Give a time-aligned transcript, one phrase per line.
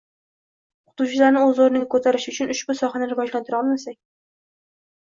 [0.91, 4.01] o‘qituvchilarni o‘z o‘rniga ko‘tarish uchun ushbu sohani rivojlantira olmasak?